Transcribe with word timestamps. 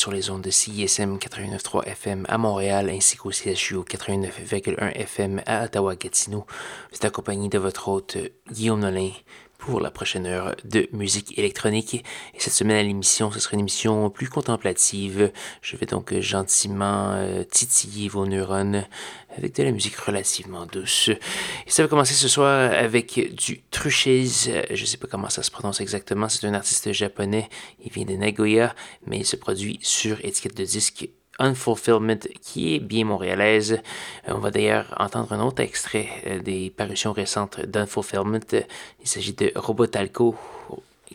Sur 0.00 0.12
les 0.12 0.30
ondes 0.30 0.40
de 0.40 0.50
CISM 0.50 1.18
89.3 1.18 1.84
FM 1.84 2.24
à 2.26 2.38
Montréal 2.38 2.88
ainsi 2.88 3.18
qu'au 3.18 3.32
CHU 3.32 3.80
89.1 3.80 4.92
FM 4.96 5.42
à 5.44 5.64
Ottawa-Gatineau. 5.64 6.46
Vous 6.88 6.96
êtes 6.96 7.04
accompagné 7.04 7.50
de 7.50 7.58
votre 7.58 7.88
hôte 7.88 8.16
Guillaume 8.50 8.80
Nolin 8.80 9.10
pour 9.60 9.80
la 9.80 9.90
prochaine 9.90 10.26
heure 10.26 10.56
de 10.64 10.88
musique 10.92 11.38
électronique. 11.38 11.94
Et 12.34 12.40
cette 12.40 12.54
semaine 12.54 12.78
à 12.78 12.82
l'émission, 12.82 13.30
ce 13.30 13.38
sera 13.38 13.54
une 13.54 13.60
émission 13.60 14.10
plus 14.10 14.28
contemplative. 14.28 15.30
Je 15.62 15.76
vais 15.76 15.86
donc 15.86 16.18
gentiment 16.20 17.12
euh, 17.12 17.44
titiller 17.44 18.08
vos 18.08 18.26
neurones 18.26 18.86
avec 19.36 19.54
de 19.54 19.62
la 19.62 19.70
musique 19.70 19.96
relativement 19.96 20.66
douce. 20.66 21.08
Et 21.10 21.70
ça 21.70 21.82
va 21.82 21.88
commencer 21.88 22.14
ce 22.14 22.26
soir 22.26 22.72
avec 22.72 23.34
du 23.34 23.62
Truchiz. 23.70 24.50
Je 24.70 24.84
sais 24.84 24.96
pas 24.96 25.06
comment 25.06 25.28
ça 25.28 25.42
se 25.42 25.50
prononce 25.50 25.80
exactement. 25.80 26.28
C'est 26.28 26.46
un 26.46 26.54
artiste 26.54 26.90
japonais. 26.92 27.48
Il 27.84 27.92
vient 27.92 28.06
de 28.06 28.14
Nagoya, 28.14 28.74
mais 29.06 29.18
il 29.18 29.26
se 29.26 29.36
produit 29.36 29.78
sur 29.82 30.24
étiquette 30.24 30.56
de 30.56 30.64
disque 30.64 31.08
Unfulfillment, 31.40 32.18
qui 32.40 32.74
est 32.74 32.78
bien 32.78 33.04
montréalaise. 33.04 33.80
Euh, 34.28 34.32
on 34.34 34.38
va 34.38 34.50
d'ailleurs 34.50 34.94
entendre 34.98 35.32
un 35.32 35.40
autre 35.40 35.62
extrait 35.62 36.08
euh, 36.26 36.38
des 36.38 36.70
parutions 36.70 37.12
récentes 37.12 37.60
d'Unfulfillment. 37.60 38.40
Il 39.00 39.08
s'agit 39.08 39.32
de 39.32 39.50
Robotalco, 39.56 40.36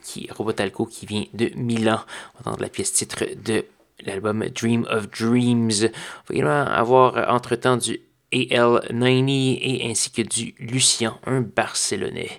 qui, 0.03 0.29
qui 0.89 1.05
vient 1.05 1.23
de 1.33 1.51
Milan. 1.55 1.99
On 2.33 2.43
va 2.43 2.51
entendre 2.51 2.61
la 2.61 2.69
pièce 2.69 2.91
titre 2.91 3.23
de 3.43 3.63
l'album 4.05 4.45
Dream 4.49 4.85
of 4.89 5.09
Dreams. 5.09 5.71
On 5.83 6.33
va 6.33 6.35
également 6.35 6.65
avoir 6.65 7.33
entre-temps 7.33 7.77
du 7.77 7.99
AL90 8.31 9.59
et 9.61 9.89
ainsi 9.89 10.11
que 10.11 10.21
du 10.21 10.55
Lucien, 10.59 11.19
un 11.25 11.41
Barcelonais. 11.41 12.31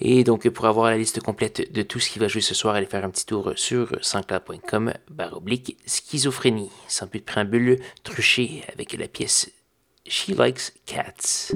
Et 0.00 0.24
donc 0.24 0.48
pour 0.48 0.66
avoir 0.66 0.90
la 0.90 0.98
liste 0.98 1.20
complète 1.20 1.72
de 1.72 1.82
tout 1.82 2.00
ce 2.00 2.10
qui 2.10 2.18
va 2.18 2.28
jouer 2.28 2.40
ce 2.40 2.54
soir, 2.54 2.74
allez 2.74 2.86
faire 2.86 3.04
un 3.04 3.10
petit 3.10 3.26
tour 3.26 3.52
sur 3.56 3.96
sanscloud.com 4.00 4.92
baroblique 5.10 5.76
schizophrénie. 5.86 6.70
Sans 6.88 7.06
plus 7.06 7.20
de 7.20 7.24
préambule, 7.24 7.78
truché 8.02 8.62
avec 8.72 8.92
la 8.92 9.08
pièce 9.08 9.50
She 10.06 10.28
Likes 10.28 10.72
Cats. 10.86 11.52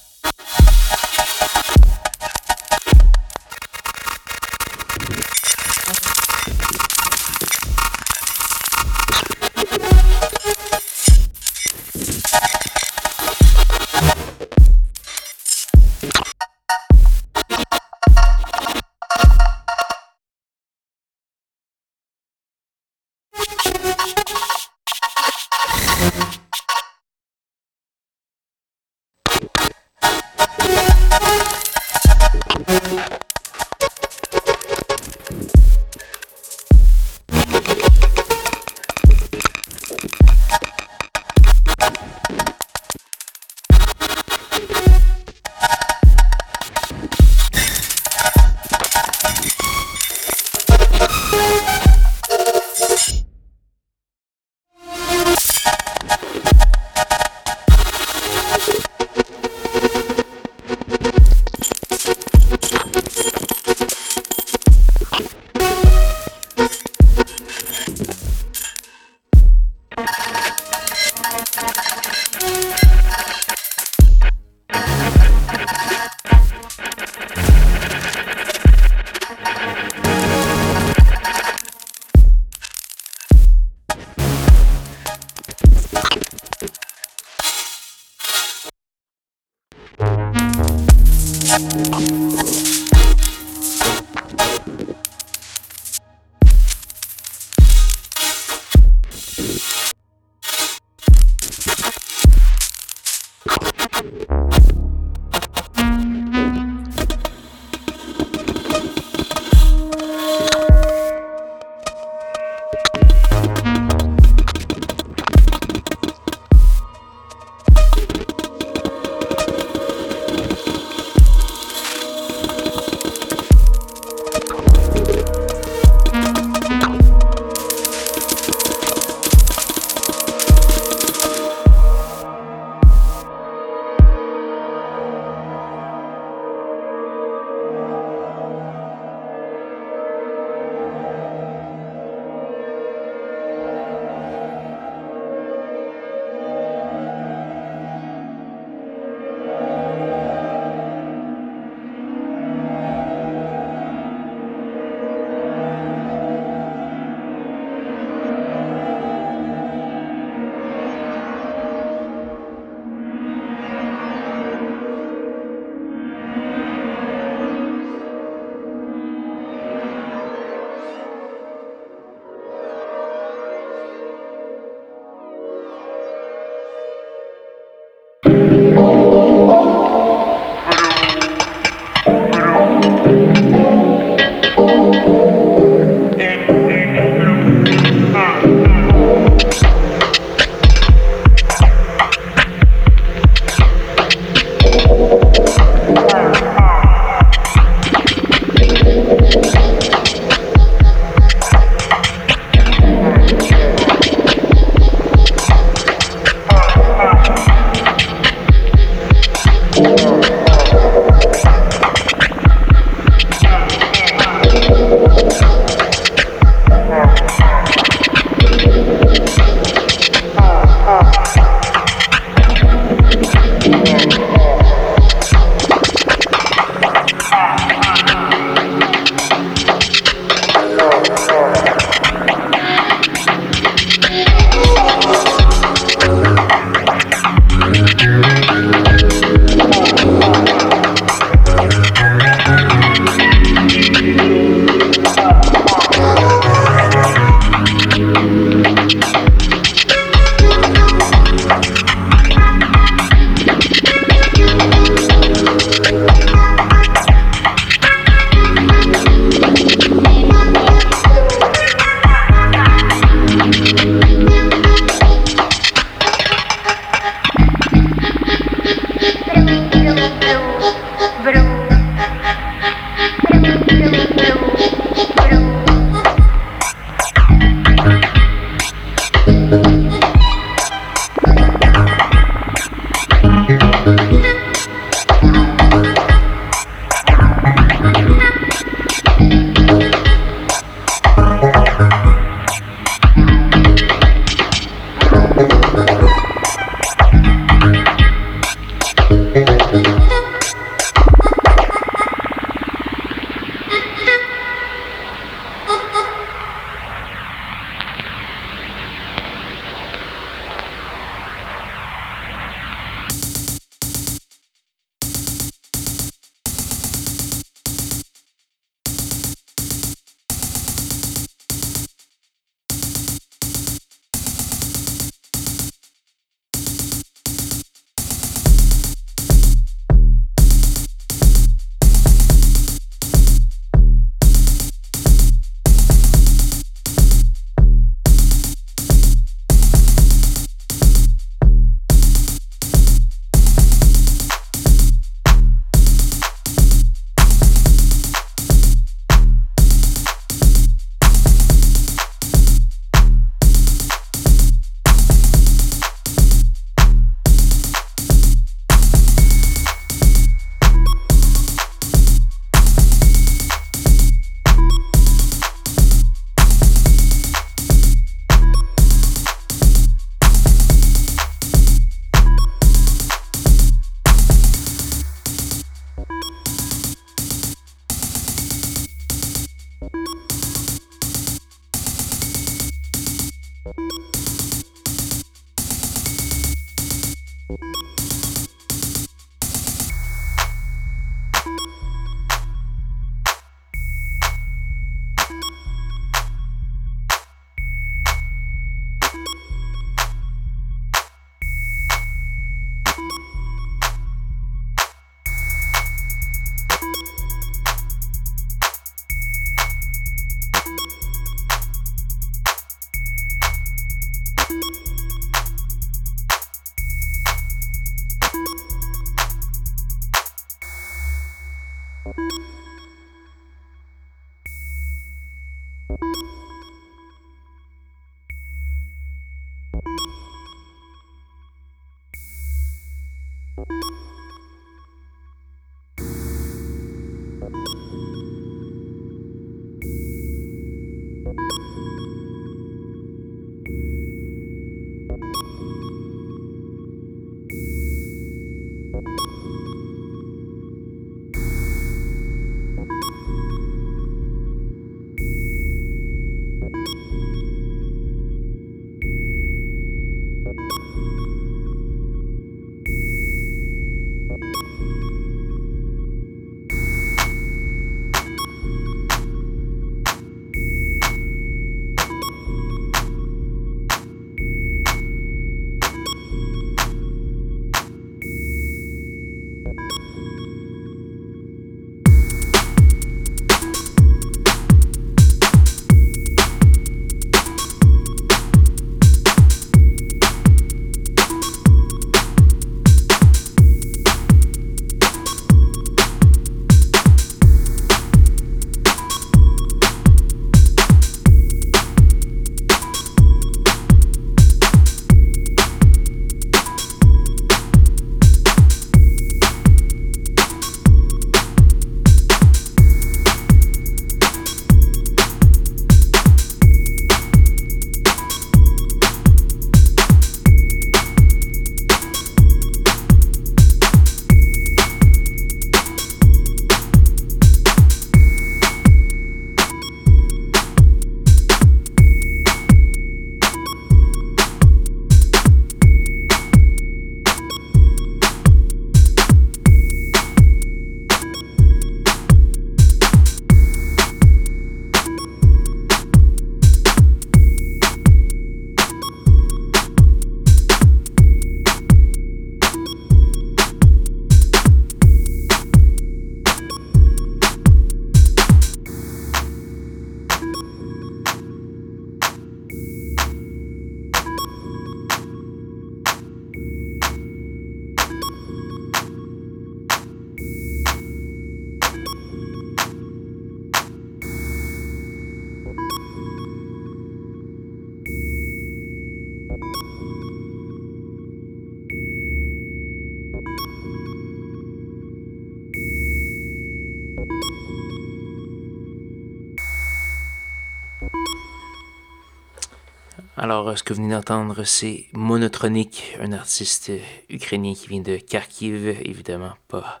Alors, 593.44 593.76
ce 593.76 593.82
que 593.82 593.92
vous 593.92 594.00
venez 594.02 594.14
d'entendre, 594.14 594.64
c'est 594.64 595.04
Monotronic, 595.12 596.16
un 596.18 596.32
artiste 596.32 596.90
ukrainien 597.28 597.74
qui 597.74 597.88
vient 597.88 598.00
de 598.00 598.16
Kharkiv, 598.16 598.88
évidemment 599.04 599.52
pas 599.68 600.00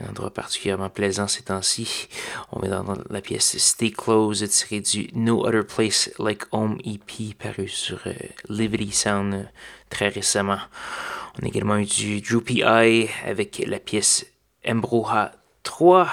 un 0.00 0.08
endroit 0.08 0.34
particulièrement 0.34 0.90
plaisant 0.90 1.28
ces 1.28 1.44
temps-ci. 1.44 2.08
On 2.50 2.58
vient 2.58 2.72
d'entendre 2.72 3.04
la 3.08 3.20
pièce 3.20 3.56
Stay 3.56 3.92
Close, 3.92 4.44
tirée 4.48 4.80
du 4.80 5.08
No 5.14 5.46
Other 5.46 5.64
Place 5.64 6.10
Like 6.18 6.42
Home 6.50 6.76
EP, 6.84 7.36
paru 7.38 7.68
sur 7.68 8.00
euh, 8.08 8.14
Liberty 8.48 8.90
Sound 8.90 9.32
euh, 9.32 9.44
très 9.88 10.08
récemment. 10.08 10.58
On 11.40 11.44
a 11.44 11.46
également 11.46 11.76
eu 11.76 11.84
du 11.84 12.20
Droopy 12.20 12.62
Eye 12.62 13.08
avec 13.24 13.62
la 13.64 13.78
pièce 13.78 14.26
Embroha 14.66 15.30
3 15.62 16.08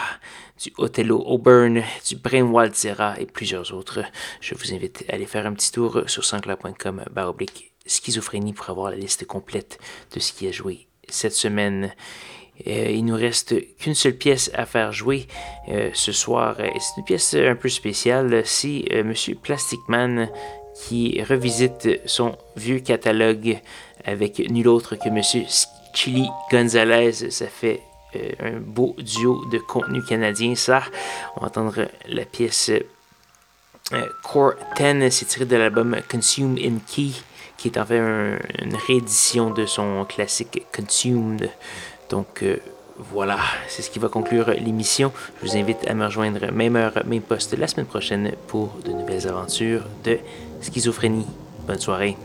du 0.62 0.74
Othello 0.78 1.24
Auburn, 1.26 1.84
du 2.08 2.16
Brainwald 2.18 2.76
Zera 2.76 3.20
et 3.20 3.26
plusieurs 3.26 3.74
autres. 3.74 4.04
Je 4.42 4.56
vous 4.56 4.74
invite 4.74 5.06
à 5.10 5.14
aller 5.14 5.26
faire 5.26 5.46
un 5.46 5.54
petit 5.54 5.72
tour 5.72 6.04
sur 6.08 6.26
sanscla.com 6.26 7.04
baroblique 7.12 7.72
schizophrénie 7.86 8.54
pour 8.54 8.70
avoir 8.70 8.92
la 8.92 8.98
liste 8.98 9.26
complète 9.26 9.80
de 10.14 10.20
ce 10.20 10.34
qui 10.34 10.48
a 10.48 10.52
joué 10.52 10.88
cette 11.08 11.34
semaine. 11.34 11.92
Euh, 12.68 12.90
il 12.90 13.06
nous 13.06 13.16
reste 13.16 13.56
qu'une 13.78 13.96
seule 13.96 14.16
pièce 14.16 14.52
à 14.54 14.66
faire 14.66 14.92
jouer 14.92 15.28
euh, 15.70 15.90
ce 15.94 16.12
soir. 16.12 16.58
C'est 16.58 16.98
une 16.98 17.06
pièce 17.06 17.34
un 17.34 17.56
peu 17.56 17.70
spéciale. 17.70 18.42
C'est 18.46 18.84
euh, 18.92 19.04
Monsieur 19.04 19.36
Plastic 19.36 19.80
Man 19.88 20.30
qui 20.76 21.22
revisite 21.24 22.02
son 22.06 22.38
vieux 22.56 22.80
catalogue 22.80 23.60
avec 24.06 24.40
nul 24.50 24.68
autre 24.68 24.96
que 24.96 25.10
Monsieur 25.10 25.44
Chili 25.94 26.28
Gonzalez. 26.52 27.32
Ça 27.32 27.48
fait 27.48 27.82
un 28.16 28.60
beau 28.60 28.96
duo 28.98 29.46
de 29.52 29.60
contenu 29.60 30.02
canadien, 30.04 30.56
ça. 30.56 30.82
On 31.36 31.42
va 31.42 31.48
entendre 31.48 31.88
la 32.08 32.26
pièce 32.26 32.72
euh, 33.94 34.06
Core 34.24 34.54
10, 34.78 35.10
c'est 35.10 35.26
tiré 35.26 35.46
de 35.46 35.56
l'album 35.56 35.96
Consume 36.10 36.58
in 36.58 36.78
Key, 36.88 37.12
qui 37.58 37.70
est 37.70 37.78
en 37.78 37.86
fait 37.86 38.00
une 38.00 38.76
réédition 38.88 39.50
de 39.52 39.66
son 39.66 40.06
classique 40.06 40.66
Consumed. 40.76 41.50
Donc 42.10 42.44
euh, 42.44 42.58
voilà, 42.98 43.40
c'est 43.68 43.82
ce 43.82 43.90
qui 43.90 44.00
va 44.00 44.10
conclure 44.10 44.52
l'émission. 44.52 45.12
Je 45.42 45.48
vous 45.48 45.58
invite 45.58 45.88
à 45.88 45.94
me 45.94 46.06
rejoindre 46.06 46.52
même 46.52 46.76
heure, 46.76 46.94
même 47.06 47.22
poste 47.22 47.58
la 47.58 47.68
semaine 47.68 47.88
prochaine 47.88 48.34
pour 48.48 48.76
de 48.86 48.92
nouvelles 48.92 49.28
aventures 49.28 49.84
de 50.04 50.20
schizophrénie. 50.62 51.28
Bonne 51.66 51.80
soirée. 51.80 52.18